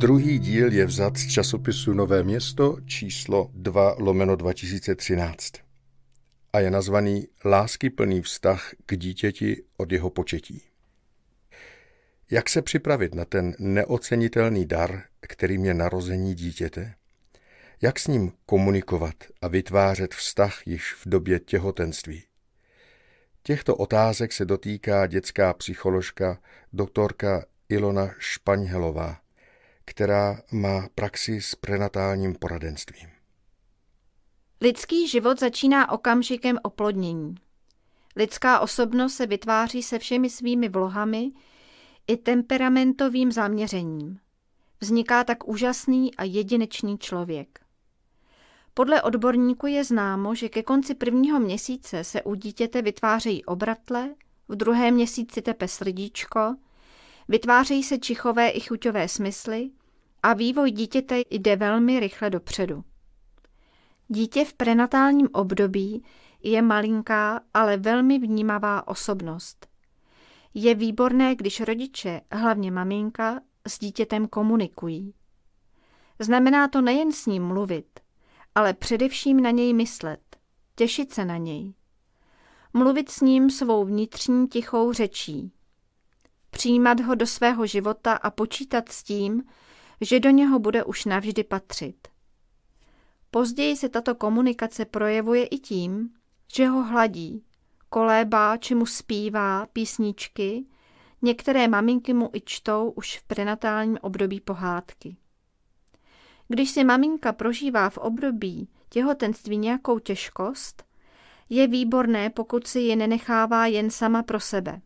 [0.00, 5.52] Druhý díl je vzat z časopisu Nové město číslo 2 lomeno 2013
[6.52, 10.62] a je nazvaný Láskyplný vztah k dítěti od jeho početí.
[12.30, 16.94] Jak se připravit na ten neocenitelný dar, kterým je narození dítěte?
[17.82, 22.22] Jak s ním komunikovat a vytvářet vztah již v době těhotenství?
[23.42, 26.38] Těchto otázek se dotýká dětská psycholožka
[26.72, 29.20] doktorka Ilona Špaňhelová,
[29.90, 33.08] která má praxi s prenatálním poradenstvím.
[34.60, 37.34] Lidský život začíná okamžikem oplodnění.
[38.16, 41.30] Lidská osobnost se vytváří se všemi svými vlohami
[42.06, 44.18] i temperamentovým zaměřením.
[44.80, 47.60] Vzniká tak úžasný a jedinečný člověk.
[48.74, 54.14] Podle odborníků je známo, že ke konci prvního měsíce se u dítěte vytvářejí obratle,
[54.48, 56.56] v druhém měsíci tepe srdíčko,
[57.28, 59.70] vytvářejí se čichové i chuťové smysly
[60.22, 62.84] a vývoj dítěte jde velmi rychle dopředu.
[64.08, 66.04] Dítě v prenatálním období
[66.42, 69.66] je malinká, ale velmi vnímavá osobnost.
[70.54, 75.14] Je výborné, když rodiče, hlavně maminka, s dítětem komunikují.
[76.18, 78.00] Znamená to nejen s ním mluvit,
[78.54, 80.20] ale především na něj myslet,
[80.74, 81.74] těšit se na něj.
[82.72, 85.52] Mluvit s ním svou vnitřní tichou řečí.
[86.50, 89.42] Přijímat ho do svého života a počítat s tím,
[90.00, 92.08] že do něho bude už navždy patřit.
[93.30, 96.10] Později se tato komunikace projevuje i tím,
[96.54, 97.44] že ho hladí,
[97.88, 100.66] kolébá či mu zpívá písničky,
[101.22, 105.16] některé maminky mu i čtou už v prenatálním období pohádky.
[106.48, 110.84] Když si maminka prožívá v období těhotenství nějakou těžkost,
[111.48, 114.80] je výborné, pokud si ji nenechává jen sama pro sebe.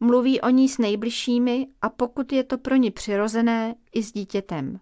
[0.00, 4.80] Mluví o ní s nejbližšími a pokud je to pro ní přirozené, i s dítětem.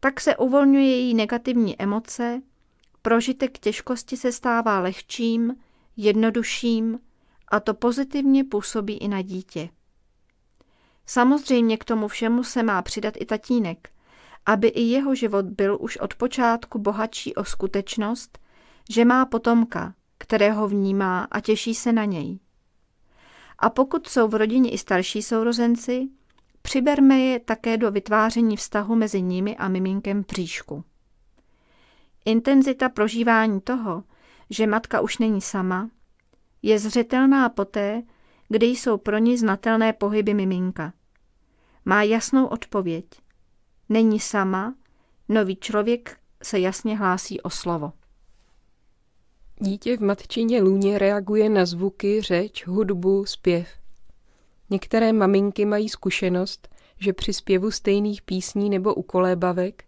[0.00, 2.42] Tak se uvolňuje její negativní emoce,
[3.02, 5.56] prožitek těžkosti se stává lehčím,
[5.96, 6.98] jednodušším
[7.48, 9.68] a to pozitivně působí i na dítě.
[11.06, 13.88] Samozřejmě k tomu všemu se má přidat i tatínek,
[14.46, 18.38] aby i jeho život byl už od počátku bohatší o skutečnost,
[18.90, 22.38] že má potomka, kterého vnímá a těší se na něj.
[23.62, 26.08] A pokud jsou v rodině i starší sourozenci,
[26.62, 30.84] přiberme je také do vytváření vztahu mezi nimi a miminkem v bříšku.
[32.24, 34.04] Intenzita prožívání toho,
[34.50, 35.90] že matka už není sama,
[36.62, 38.02] je zřetelná poté,
[38.48, 40.92] kdy jsou pro ní znatelné pohyby miminka.
[41.84, 43.04] Má jasnou odpověď.
[43.88, 44.74] Není sama,
[45.28, 47.92] nový člověk se jasně hlásí o slovo.
[49.60, 53.68] Dítě v matčině lůně reaguje na zvuky, řeč, hudbu, zpěv.
[54.70, 56.68] Některé maminky mají zkušenost,
[57.00, 59.84] že při zpěvu stejných písní nebo ukolébavek,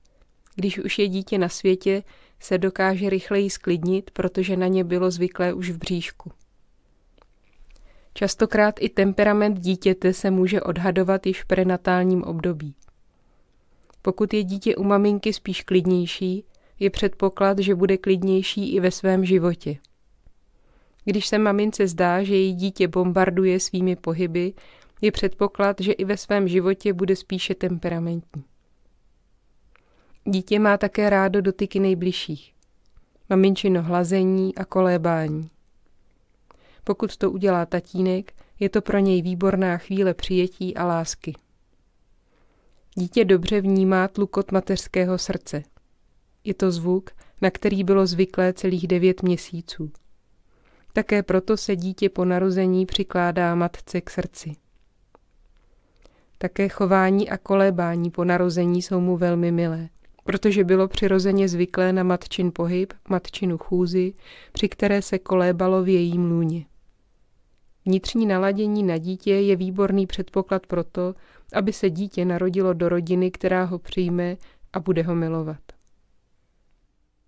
[0.54, 2.02] když už je dítě na světě,
[2.40, 6.32] se dokáže rychleji sklidnit, protože na ně bylo zvyklé už v bříšku.
[8.14, 12.74] Častokrát i temperament dítěte se může odhadovat již v prenatálním období.
[14.02, 16.44] Pokud je dítě u maminky spíš klidnější,
[16.84, 19.76] je předpoklad, že bude klidnější i ve svém životě.
[21.04, 24.52] Když se mamince zdá, že její dítě bombarduje svými pohyby,
[25.00, 28.44] je předpoklad, že i ve svém životě bude spíše temperamentní.
[30.24, 32.54] Dítě má také rádo dotyky nejbližších.
[33.30, 35.48] Maminčino hlazení a kolébání.
[36.84, 41.34] Pokud to udělá tatínek, je to pro něj výborná chvíle přijetí a lásky.
[42.94, 45.62] Dítě dobře vnímá tlukot mateřského srdce.
[46.44, 47.10] Je to zvuk,
[47.42, 49.90] na který bylo zvyklé celých devět měsíců.
[50.92, 54.52] Také proto se dítě po narození přikládá matce k srdci.
[56.38, 59.88] Také chování a kolébání po narození jsou mu velmi milé,
[60.24, 64.12] protože bylo přirozeně zvyklé na matčin pohyb, matčinu chůzi,
[64.52, 66.66] při které se kolébalo v jejím lůně.
[67.86, 71.14] Vnitřní naladění na dítě je výborný předpoklad pro to,
[71.52, 74.36] aby se dítě narodilo do rodiny, která ho přijme
[74.72, 75.60] a bude ho milovat.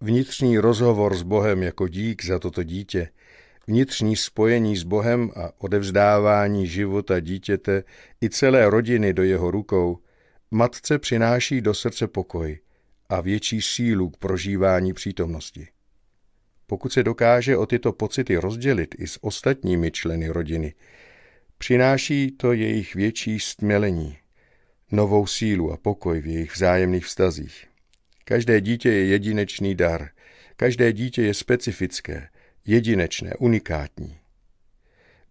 [0.01, 3.09] Vnitřní rozhovor s Bohem jako dík za toto dítě
[3.67, 7.85] vnitřní spojení s Bohem a odevzdávání života dítěte
[8.23, 9.99] i celé rodiny do jeho rukou,
[10.51, 12.59] matce přináší do srdce pokoj
[13.09, 15.69] a větší sílu k prožívání přítomnosti.
[16.67, 20.75] Pokud se dokáže o tyto pocity rozdělit i s ostatními členy rodiny,
[21.59, 24.19] přináší to jejich větší stmělení,
[24.93, 27.67] novou sílu a pokoj v jejich vzájemných vztazích.
[28.29, 30.09] Každé dítě je jedinečný dar,
[30.57, 32.29] každé dítě je specifické,
[32.67, 34.19] jedinečné, unikátní.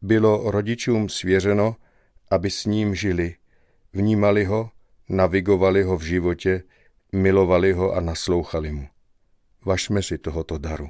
[0.02, 1.76] Bylo rodičům svěřeno,
[2.32, 3.36] aby s ním žili,
[3.94, 4.70] vnímali ho,
[5.10, 6.64] navigovali ho v životě,
[7.12, 8.88] milovali ho a naslouchali mu.
[9.66, 10.90] Vašme si tohoto daru.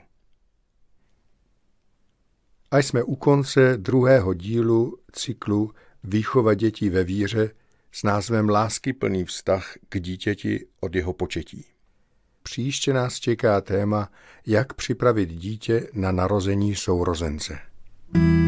[2.72, 5.72] A jsme u konce druhého dílu cyklu
[6.04, 7.52] Výchova dětí ve víře
[7.92, 11.75] s názvem Lásky plný vztah k dítěti od jeho početí.
[12.46, 14.10] Příště nás čeká téma,
[14.46, 17.60] jak připravit dítě na narození sourozence.
[18.14, 18.45] thank you